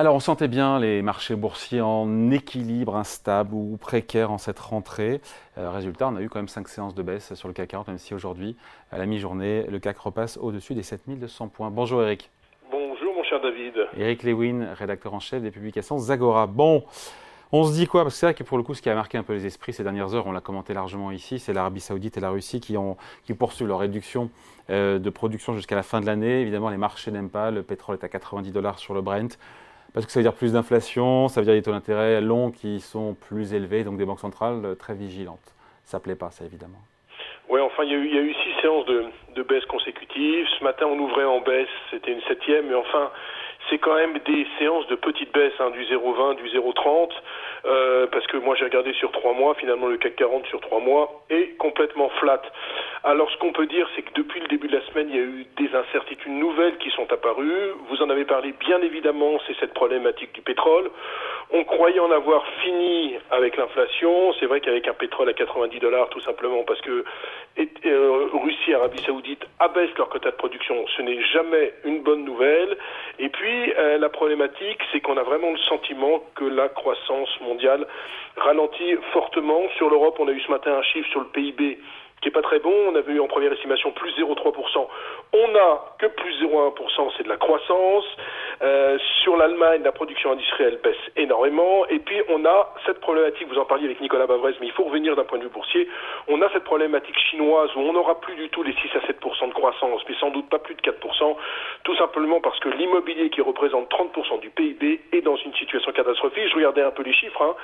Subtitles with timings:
[0.00, 5.20] Alors, on sentait bien les marchés boursiers en équilibre, instable ou précaire en cette rentrée.
[5.58, 7.88] Euh, résultat, on a eu quand même cinq séances de baisse sur le CAC 40,
[7.88, 8.56] même si aujourd'hui,
[8.90, 11.70] à la mi-journée, le CAC repasse au-dessus des 7200 points.
[11.70, 12.30] Bonjour Eric.
[13.38, 13.74] David.
[13.96, 16.46] Eric Lewin, rédacteur en chef des publications Zagora.
[16.46, 16.84] Bon,
[17.52, 18.02] on se dit quoi?
[18.02, 19.46] Parce que c'est vrai que pour le coup, ce qui a marqué un peu les
[19.46, 22.60] esprits ces dernières heures, on l'a commenté largement ici, c'est l'Arabie Saoudite et la Russie
[22.60, 24.30] qui, ont, qui poursuivent leur réduction
[24.70, 26.40] euh, de production jusqu'à la fin de l'année.
[26.40, 27.50] Évidemment, les marchés n'aiment pas.
[27.50, 29.36] Le pétrole est à 90 dollars sur le Brent.
[29.92, 32.80] Parce que ça veut dire plus d'inflation, ça veut dire des taux d'intérêt longs qui
[32.80, 35.54] sont plus élevés, donc des banques centrales euh, très vigilantes.
[35.84, 36.78] Ça ne plaît pas, ça évidemment.
[37.48, 39.04] Oui, enfin, il y, a eu, y, a eu, six séances de,
[39.34, 40.46] de baisse consécutives.
[40.58, 43.10] Ce matin, on ouvrait en baisse, c'était une septième, mais enfin,
[43.68, 47.10] c'est quand même des séances de petites baisses, hein, du 0,20, du 0,30,
[47.66, 50.80] euh, parce que moi j'ai regardé sur trois mois, finalement le CAC 40 sur trois
[50.80, 52.42] mois est complètement flat.
[53.04, 55.18] Alors ce qu'on peut dire, c'est que depuis le début de la semaine, il y
[55.18, 57.72] a eu des incertitudes nouvelles qui sont apparues.
[57.88, 60.90] Vous en avez parlé bien évidemment, c'est cette problématique du pétrole.
[61.52, 64.32] On croyait en avoir fini avec l'inflation.
[64.38, 67.04] C'est vrai qu'avec un pétrole à 90 dollars, tout simplement parce que
[67.86, 72.24] euh, Russie et Arabie Saoudite abaissent leur quota de production, ce n'est jamais une bonne
[72.24, 72.76] nouvelle.
[73.18, 77.86] Et puis euh, la problématique, c'est qu'on a vraiment le sentiment que la croissance mondiale
[78.36, 79.62] ralentit fortement.
[79.76, 81.78] Sur l'Europe, on a eu ce matin un chiffre sur le PIB
[82.20, 82.72] qui est pas très bon.
[82.88, 84.86] On avait eu en première estimation plus 0,3%.
[85.32, 88.04] On n'a que plus 0,1%, c'est de la croissance.
[88.62, 91.86] Euh, sur l'Allemagne, la production industrielle baisse énormément.
[91.86, 94.84] Et puis on a cette problématique, vous en parliez avec Nicolas Bavrez, mais il faut
[94.84, 95.88] revenir d'un point de vue boursier.
[96.28, 99.48] On a cette problématique chinoise où on n'aura plus du tout les 6 à 7%
[99.48, 101.36] de croissance, mais sans doute pas plus de 4%,
[101.84, 106.48] tout simplement parce que l'immobilier qui représente 30% du PIB est dans une situation catastrophique.
[106.50, 107.42] Je regardais un peu les chiffres.
[107.42, 107.54] Hein.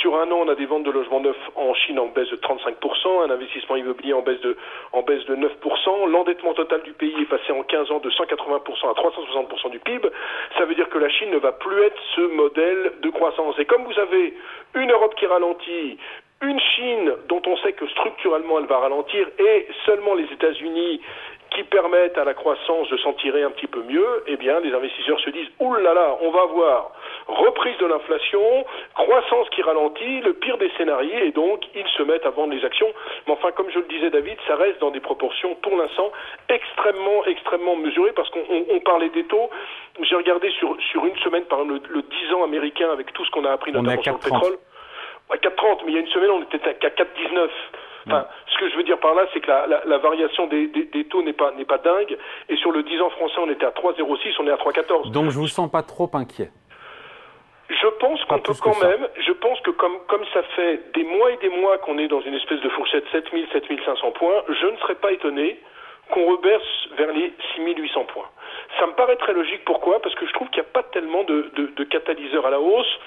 [0.00, 2.36] Sur un an, on a des ventes de logements neufs en Chine en baisse de
[2.36, 4.56] 35%, un investissement immobilier en baisse de,
[4.92, 6.10] en baisse de 9%.
[6.10, 10.08] L'endettement total du pays est passé en 15 ans de 180% à 360% du PIB.
[10.58, 13.58] Ça veut dire que la Chine ne va plus être ce modèle de croissance.
[13.58, 14.34] Et comme vous avez
[14.74, 15.98] une Europe qui ralentit,
[16.42, 21.00] une Chine dont on sait que structurellement elle va ralentir et seulement les États-Unis
[21.50, 24.74] qui permettent à la croissance de s'en tirer un petit peu mieux, eh bien, les
[24.74, 26.92] investisseurs se disent, là, on va voir
[27.28, 28.64] reprise de l'inflation,
[28.94, 32.64] croissance qui ralentit, le pire des scénarios, et donc ils se mettent à vendre les
[32.64, 32.88] actions.
[33.26, 36.12] Mais enfin, comme je le disais David, ça reste dans des proportions, pour l'instant,
[36.48, 39.50] extrêmement, extrêmement mesurées, parce qu'on parlait des taux.
[40.02, 43.30] J'ai regardé sur, sur une semaine, par exemple, le, 10 ans américain, avec tout ce
[43.30, 44.58] qu'on a appris notamment sur le pétrole.
[45.30, 47.48] Ouais, 4,30, mais il y a une semaine, on était à 4,19.
[48.06, 50.68] Enfin, ce que je veux dire par là, c'est que la, la, la, variation des,
[50.68, 52.16] des, des taux n'est pas, n'est pas dingue.
[52.48, 55.10] Et sur le 10 ans français, on était à 3,06, on est à 3,14.
[55.10, 56.50] Donc je vous sens pas trop inquiet.
[57.68, 61.32] Je pense qu'on peut quand même, je pense que comme, comme ça fait des mois
[61.32, 64.76] et des mois qu'on est dans une espèce de fourchette 7000, 7500 points, je ne
[64.76, 65.60] serais pas étonné
[66.10, 68.28] qu'on reberce vers les 6800 points.
[68.78, 69.64] Ça me paraît très logique.
[69.64, 70.00] Pourquoi?
[70.00, 72.60] Parce que je trouve qu'il n'y a pas tellement de, de, de catalyseurs à la
[72.60, 72.98] hausse.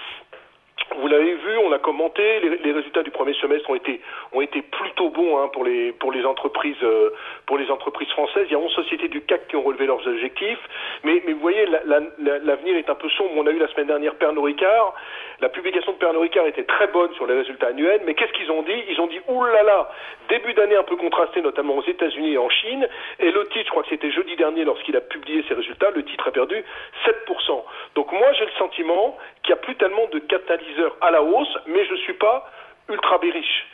[0.97, 5.37] Vous l'avez vu, on l'a commenté, les, résultats du premier semestre ont été plutôt bons
[5.37, 7.11] hein, pour les pour les entreprises euh,
[7.45, 8.47] pour les entreprises françaises.
[8.47, 10.59] Il y a 11 sociétés du CAC qui ont relevé leurs objectifs,
[11.03, 13.31] mais vous voyez l'avenir la, la, est un peu sombre.
[13.35, 14.93] On a eu la semaine dernière Pernod Ricard,
[15.41, 18.51] la publication de Pernod Ricard était très bonne sur les résultats annuels, mais qu'est-ce qu'ils
[18.51, 18.83] ont dit?
[18.89, 19.89] Ils ont dit oulala,
[20.27, 22.87] début d'année un peu contrasté, notamment aux États-Unis et en Chine,
[23.19, 26.03] et le titre, je crois que c'était jeudi dernier lorsqu'il a publié ses résultats, le
[26.03, 26.63] titre a perdu
[27.05, 27.63] 7%.
[27.95, 31.57] Donc moi j'ai le sentiment qu'il n'y a plus tellement de catalyseurs à la hausse,
[31.67, 32.49] mais je ne suis pas
[32.89, 33.65] ultra bériche.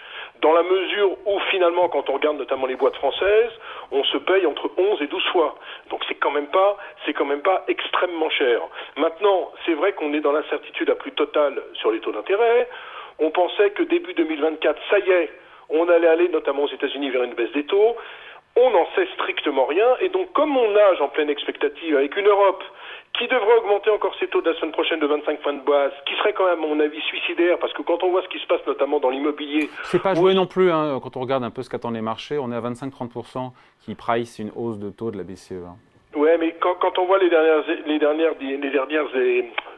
[0.41, 3.51] Dans la mesure où finalement, quand on regarde notamment les boîtes françaises,
[3.91, 5.55] on se paye entre 11 et 12 fois.
[5.89, 8.59] Donc c'est quand même pas, c'est quand même pas extrêmement cher.
[8.97, 12.67] Maintenant, c'est vrai qu'on est dans l'incertitude la plus totale sur les taux d'intérêt.
[13.19, 15.31] On pensait que début 2024, ça y est,
[15.69, 17.95] on allait aller notamment aux États-Unis vers une baisse des taux.
[18.57, 19.97] On n'en sait strictement rien.
[20.01, 22.63] Et donc, comme on nage en pleine expectative avec une Europe
[23.17, 25.91] qui devrait augmenter encore ses taux de la semaine prochaine de 25 points de base,
[26.05, 28.39] qui serait quand même, à mon avis, suicidaire, parce que quand on voit ce qui
[28.39, 29.69] se passe notamment dans l'immobilier...
[29.83, 32.37] C'est pas joué non plus, hein, quand on regarde un peu ce qu'attendent les marchés,
[32.37, 33.51] on est à 25-30%
[33.81, 35.53] qui price une hausse de taux de la BCE.
[35.65, 35.75] Hein.
[36.15, 39.07] Ouais, mais quand, quand, on voit les dernières, les dernières, les dernières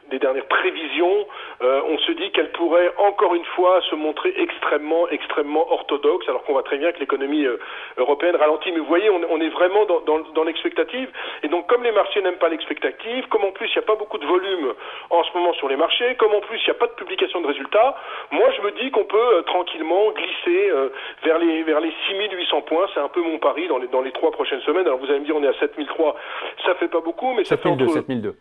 [0.09, 1.27] des dernières prévisions,
[1.61, 6.43] euh, on se dit qu'elle pourrait encore une fois se montrer extrêmement, extrêmement orthodoxe, alors
[6.43, 7.59] qu'on voit très bien que l'économie euh,
[7.97, 8.71] européenne ralentit.
[8.71, 11.09] Mais vous voyez, on, on est vraiment dans, dans, dans l'expectative.
[11.43, 13.95] Et donc, comme les marchés n'aiment pas l'expectative, comme en plus il n'y a pas
[13.95, 14.73] beaucoup de volume
[15.09, 17.41] en ce moment sur les marchés, comme en plus il n'y a pas de publication
[17.41, 17.95] de résultats,
[18.31, 20.71] moi je me dis qu'on peut euh, tranquillement glisser
[21.23, 22.87] vers les vers les 6800 points.
[22.93, 24.85] C'est un peu mon pari dans les dans les trois prochaines semaines.
[24.85, 26.15] Alors vous allez me dire, on est à 7003,
[26.65, 28.35] ça fait pas beaucoup, mais ça fait entre 7002.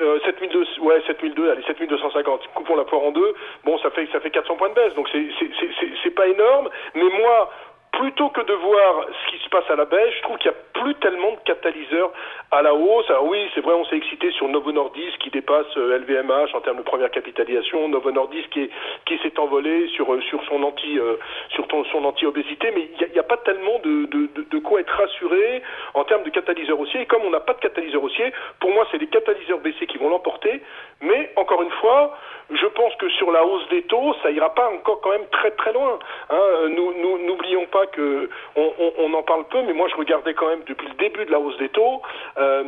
[0.00, 2.48] Euh, 7002, ouais, 7002, allez, 7250.
[2.54, 3.34] Coupons la poire en deux.
[3.64, 4.94] Bon, ça fait, ça fait 400 points de baisse.
[4.94, 6.68] Donc c'est, pas énorme.
[6.94, 7.50] Mais moi,
[7.98, 10.56] plutôt que de voir ce qui se passe à la baisse, je trouve qu'il n'y
[10.56, 12.12] a plus tellement de catalyseurs
[12.50, 13.08] à la hausse.
[13.10, 16.60] Alors oui, c'est vrai, on s'est excité sur Novo Nordisk qui dépasse LVMH euh, en
[16.60, 21.16] termes de première capitalisation, Novo Nordisk qui, s'est envolé sur, euh, sur son anti euh,
[21.50, 25.62] sur son anti-obésité, mais il n'y a, pas tellement de, de, de, quoi être rassuré
[25.94, 27.02] en termes de catalyseurs haussiers.
[27.02, 29.98] Et comme on n'a pas de catalyseurs haussiers, pour moi, c'est les catalyseurs baissiers qui
[29.98, 30.60] vont l'emporter.
[31.00, 32.16] Mais encore une fois,
[32.50, 35.50] je pense que sur la hausse des taux, ça ira pas encore quand même très
[35.52, 35.98] très loin.
[36.30, 36.68] Hein.
[36.70, 40.48] Nous n'oublions pas que on, on, on, en parle peu, mais moi je regardais quand
[40.48, 42.00] même depuis le début de la hausse des taux
[42.38, 42.64] euh,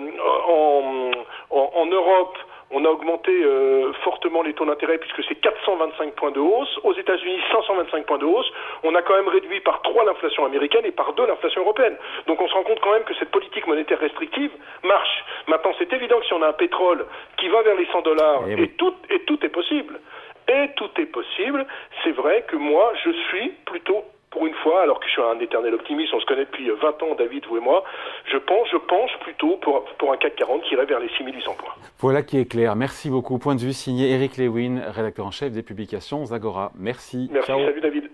[0.48, 1.10] en,
[1.50, 2.36] en, en Europe.
[2.72, 6.80] On a augmenté euh, fortement les taux d'intérêt puisque c'est 425 points de hausse.
[6.82, 8.50] Aux États-Unis, 525 points de hausse.
[8.82, 11.96] On a quand même réduit par 3 l'inflation américaine et par 2 l'inflation européenne.
[12.26, 14.50] Donc on se rend compte quand même que cette politique monétaire restrictive
[14.82, 15.24] marche.
[15.46, 17.06] Maintenant, c'est évident que si on a un pétrole
[17.36, 20.00] qui va vers les 100 dollars, et, et, tout, et tout est possible,
[20.48, 21.66] et tout est possible,
[22.04, 25.40] c'est vrai que moi, je suis plutôt pour une fois, alors que je suis un
[25.40, 27.82] éternel optimiste, on se connaît depuis 20 ans, David, vous et moi,
[28.30, 31.54] je pense, je penche plutôt pour, pour un CAC 40 qui irait vers les 6800
[31.58, 31.72] points.
[32.00, 32.76] Voilà qui est clair.
[32.76, 33.38] Merci beaucoup.
[33.38, 36.72] Point de vue signé Eric Lewin, rédacteur en chef des publications Zagora.
[36.78, 37.30] Merci.
[37.32, 38.10] Merci, salut David.